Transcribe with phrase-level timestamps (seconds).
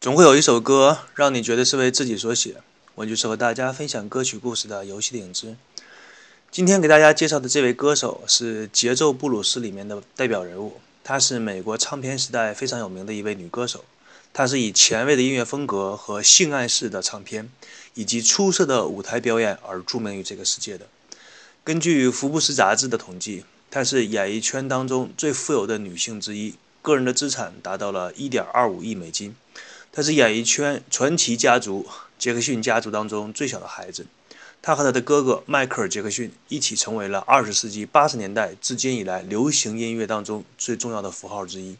[0.00, 2.54] 总会有一首歌让你觉得是为自己所写，
[2.94, 5.56] 我就是和大家分享歌曲故事的游戏的影子。
[6.50, 13.84] 今天给大家介绍的这位歌手是节奏布鲁斯里面的代表人物，她是美国唱片时代非常有名的一位女歌手。
[14.32, 17.50] 她是以前卫的音乐风格和性暗示的唱片，
[17.92, 20.86] 以及出色的舞台表演而著名于这个世界的。
[21.62, 29.36] 根据福布斯杂志的统计，她是演艺圈当中最富有的女性之一，个人的资产达到了1.25亿美金。
[29.92, 31.86] 他是演艺圈传奇家族
[32.18, 34.06] 杰克逊家族当中最小的孩子。
[34.62, 41.76] 他和他的哥哥迈克尔·杰克逊一起成为了20世纪80年代至今以来流行音乐当中最重要的符号之一。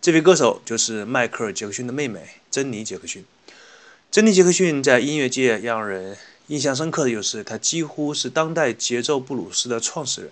[0.00, 3.24] 这位歌手就是迈克尔·杰克逊的妹妹珍妮·杰克逊。
[4.10, 10.30] 珍妮·杰克逊在音乐界让人印象深刻的就是，她几乎是当代节奏布鲁斯的创始人。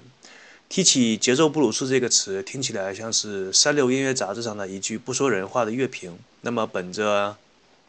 [0.69, 6.19] 提起节奏布鲁斯这个词，听起来像是三流音乐杂志上的一句不说人话的乐评。
[6.41, 7.37] 那么，本着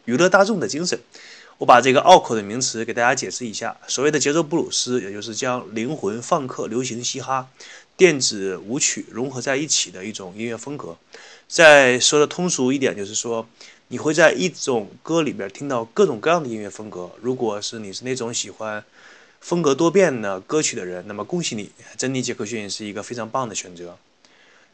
[0.04, 1.00] 娱乐大众的精神，
[1.58, 3.76] 我把这个拗口的名词给大家解释一下。
[3.88, 7.48] 所谓的节奏布鲁斯，也就是将灵魂、放克、流行、嘻哈、
[7.98, 10.96] 电子舞曲融合在一起的一种音乐风格。
[11.48, 13.48] 再说的通俗一点，就是说
[13.88, 17.10] 你会在一种歌里边听到各种各样的音乐风格。
[17.22, 18.84] 如果是你是那种喜欢。
[19.46, 23.96] 风格多变的歌曲的人，那么恭喜你，珍妮·杰克逊是一个非常棒的选择。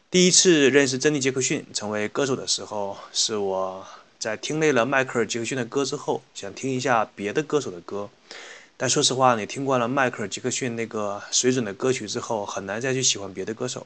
[0.10, 3.86] 第一次认识珍妮·杰克逊成为歌手的时候，是我
[4.18, 8.10] 在听累了迈克尔·杰克逊的歌之后，想听一下别的歌手的歌。
[8.78, 13.86] 但说实话，你听惯了迈克尔·杰克逊那个水准的歌曲之后，很难再去喜欢别的歌手。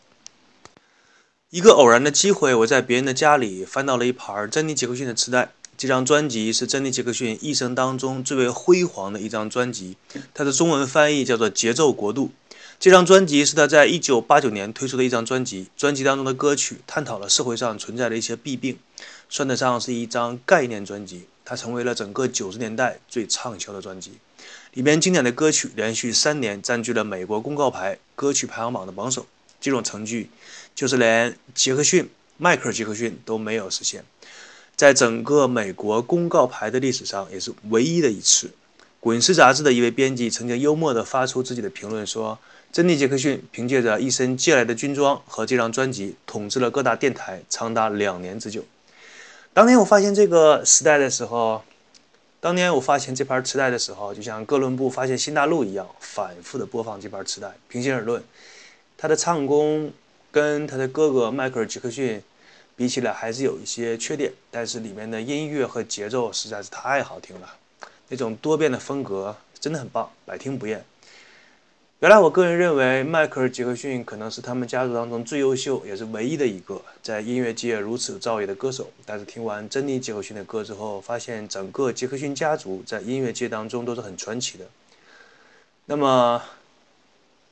[1.49, 5.49] 一个偶然的机会，我在别人的家里翻到了一盘珍妮·杰克逊的磁带。
[5.77, 9.97] 这张专辑是珍妮·杰克逊一生当中最为辉煌的一张专辑，
[10.33, 12.31] 它的中文翻译叫做《节奏国度》。
[12.79, 18.77] 这张专辑是他在1989年推出的一张专辑，专辑当中的歌曲探讨了社会上存在的一些弊病，
[19.29, 21.25] 算得上是一张概念专辑。
[21.43, 24.13] 它成为了整个90年代最畅销的专辑，
[24.73, 29.25] 里面经典的歌曲连续三年占据了美国公告牌歌曲排行榜的榜首。
[29.61, 30.29] 这种成绩，
[30.73, 34.03] 就是连杰克逊、迈克尔·杰克逊都没有实现。
[34.75, 38.47] 在整个美国公告牌的历史上，也是唯一的一次。
[38.99, 42.37] 《滚石》杂志的一位编辑曾经幽默地发出自己的评论说
[42.73, 48.65] ：“珍妮·杰克逊凭借着一身借来的军装和这张专辑，统治了各大电台长达两年之久。”
[49.53, 51.61] 当年我发现这个时代的时候，
[52.41, 57.53] 当年我发现这盘磁带的时候，就像哥伦布发现新大陆一样，反复的播放这盘磁带。
[57.69, 58.21] 平心而论，
[58.97, 59.93] 他的唱功
[60.31, 62.21] 跟他的哥哥迈克尔·杰克逊。
[62.75, 67.55] 比起来还是有一些缺点，但是里面的音乐和节奏实在是太好听了，
[68.09, 70.83] 那种多变的风格真的很棒，百听不厌。
[71.99, 78.91] 原来我个人认为迈克尔·杰克逊可能是他们家族当中最优秀也是唯一的一个在音乐界如此造诣的歌手。
[79.05, 84.65] 但是听完珍妮·杰克逊的歌之后，发现整个杰克逊家族在音乐界当中都是很传奇的。
[85.85, 86.43] 那么，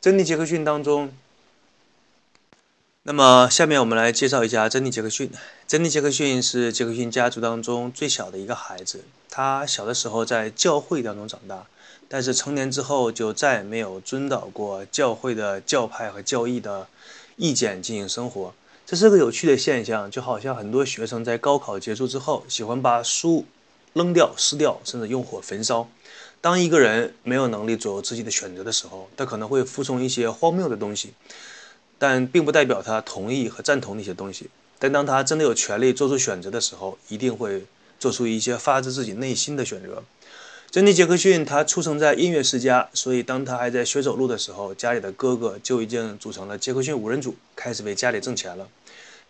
[0.02, 1.10] 珍妮·杰克逊当中。
[3.06, 5.30] 那么，下面我们来介绍一下珍妮·杰克逊。
[5.68, 9.04] 珍妮·杰克逊是杰克逊家族当中最小的一个孩子。
[9.30, 11.66] 他小的时候在教会当中长大，
[12.08, 16.88] 但是成年之后就再也没有遵导过教会的教派和教义的
[17.36, 18.54] 意见进行生活。
[18.86, 23.44] 这是个有趣的现象，就好像很多学生在高考结束之后，喜欢把书
[23.92, 25.90] 扔掉、撕掉，甚至用火焚烧。
[26.40, 31.14] 当一个人没有能力左右自己的选择的时候，他可能会服从一些荒谬的东西。
[32.04, 34.50] 但并不代表他同意和赞同那些东西。
[34.78, 37.64] 但当他真的有权利做出选择的时候，一定会
[37.98, 40.04] 做出一些发自自己内心的选择。
[40.70, 48.68] 珍妮·杰克逊，他出生在音乐世家，所以当他还在学走路的时候，家里的哥哥就已经组成了杰克逊五人组，开始为家里挣钱了。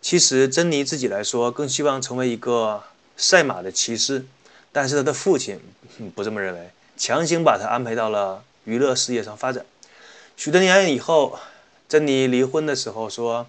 [0.02, 2.82] 其实，珍妮自己来说，更希望成为一个
[3.16, 4.26] 赛马的骑师，
[4.72, 5.60] 但是他的父亲
[6.16, 9.64] 不这么认为，强行把他安排到了娱乐事业上发展。
[10.36, 11.38] 许多年以后。
[11.86, 13.46] 珍妮离婚的时候说：“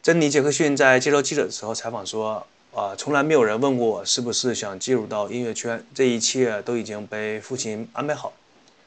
[0.00, 8.32] 珍妮·杰克逊在接受记者的时候采访说，啊，从来没有人问过我是不是想进入到音乐圈，这一切都已经被父亲安排好。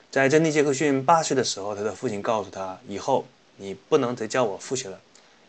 [0.09, 3.25] 在珍妮·杰克逊八岁的时候，他的父亲告诉他，以后
[3.57, 5.00] 你不能再叫我父亲了，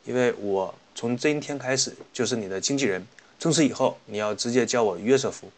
[0.04, 3.06] 因为我从这一天开始就是你的经纪人，
[3.38, 5.48] 从此以后你要直接叫我约瑟夫。”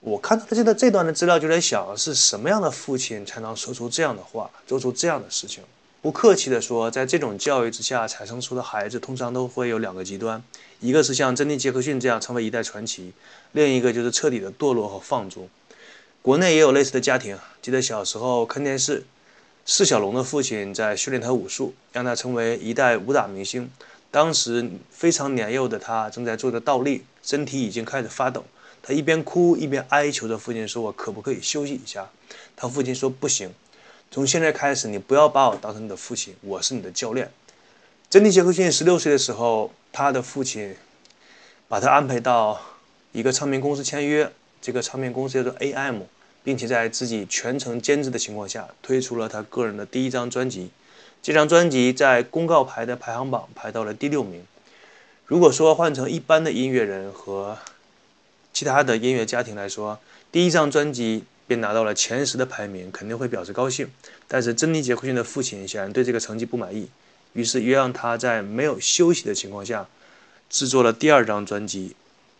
[0.00, 5.62] 我看到的这段这段的资料，就在想是什么样的父亲才能说出这样的话，做出这样的事情。
[6.02, 10.42] 不客气地说，在这种教育之下产生出的孩子，通常都会有两个极端：
[10.80, 13.12] 一个是像珍妮·杰克逊这样成为一代传奇，
[13.52, 15.46] 另一个就是彻底的堕落和放纵。
[16.22, 17.36] 国内也有类似的家庭。
[17.60, 19.04] 记得小时候看电视，
[19.66, 23.70] 释小龙的父亲在训练他武术，让他成为一代武打明星。
[24.10, 28.42] 当时非常年幼的他正在做着倒立，身体已经开始发抖。
[28.82, 32.08] 他一边哭一边哀求着父亲说：“我可不可以休息一下？”
[32.56, 33.52] 他父亲说：“不行，
[34.12, 37.30] 从现在开始，你不要把我当成你的父亲，我是你的教练。”
[38.10, 40.74] 珍妮·杰克逊十六岁的时候，他的父亲
[41.68, 42.60] 把他安排到
[43.12, 44.28] 一个唱片公司签约，
[44.60, 46.00] 这个唱片公司叫做 AM，
[46.42, 50.70] 并且在自己全程监制的情况下，推出了他个人的第一张专辑。
[51.22, 54.44] 这张专辑在公告牌的排行榜排到了第六名。
[55.26, 57.56] 如果说换成一般的音乐人和
[58.52, 60.00] 其他的音乐家庭来说，
[60.32, 63.90] 第一张专辑便拿到了前十的排名，肯定会表示高兴。
[64.28, 66.88] 但是珍妮·杰克逊的父亲显然对这个成绩不满意。
[67.32, 69.88] 于是，约让他在没有休息的情况下
[70.48, 71.88] 制作了第二张专辑《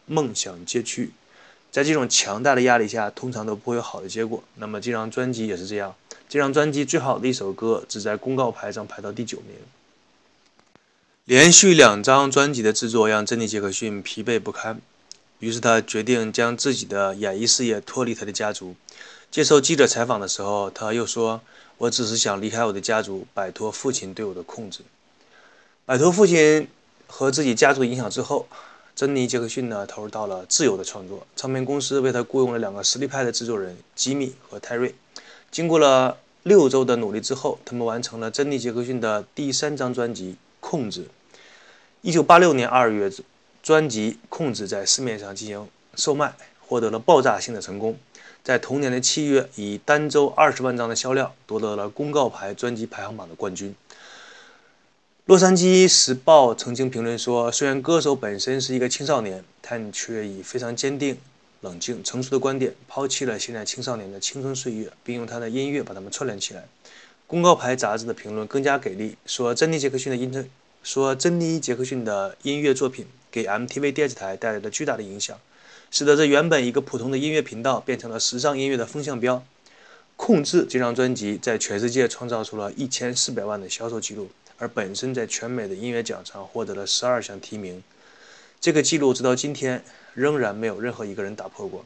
[0.06, 1.06] 梦想街区》。
[1.72, 4.44] 在这种强大的压力下，通常都不会有好的结果。
[4.54, 5.96] 那么，这张专辑也是这样。
[6.28, 9.56] 这张专辑最好的一首歌只在公告牌上排到第九名。
[11.24, 14.80] 连续两张专辑的制作让珍妮·杰克逊疲惫不堪，
[15.40, 18.76] 于是他决定将自己的演艺事业脱离他的家族。
[19.30, 21.40] 接受记者采访的时候，他又说。
[21.80, 24.80] 我只是想离开我的家族，摆脱父亲对我的控制。
[25.86, 26.68] 摆脱父亲
[27.06, 28.46] 和自己家族的影响之后，
[28.94, 31.26] 珍妮·杰克逊呢投入到了自由的创作。
[31.34, 34.94] 唱片公司为他雇佣了两个实力派的制作人吉米和泰瑞。
[35.50, 41.04] 经过了六周的努力之后，他们完成了珍妮·杰克逊的第三张专辑《控制》。
[42.02, 43.10] 一九八六年二月，
[43.62, 47.98] 专辑《控制》在市面上进行售卖，获得了爆炸性的成功。
[48.42, 53.74] 在同年的七月，以单周二十万张的销量夺得了公告牌专辑排行榜的冠军。
[55.26, 61.18] 洛杉矶时报曾经评论说：“虽然歌手本身是一个青少年，但却以非常坚定、
[61.60, 66.64] 冷静、成熟的观点抛弃了现在青少年的青春岁月，并用他的音乐把他们串联起来。”
[67.28, 70.44] 公告牌杂志的评论更加给力，说：“珍妮·杰克逊的音乐，
[70.82, 75.38] 说珍妮·杰克逊的音乐作品给 MTV 电视台带来了巨大的影响。”
[75.92, 79.44] 使得这原本一个普通的音乐频道变成了时尚音乐的风向标。
[80.14, 87.82] 控制这张专辑在全世界创造出了一千四百万的销售记录，而本身在全美的音乐奖上获得了十二项提名。
[88.60, 89.82] 这个记录直到今天
[90.14, 91.84] 仍然没有任何一个人打破过。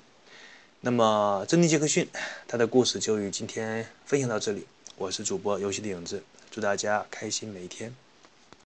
[0.82, 2.06] 那么，珍妮·杰克逊，
[2.46, 4.66] 他的故事就与今天分享到这里。
[4.98, 7.94] 我是主播游戏的影子，祝大家开心每一天。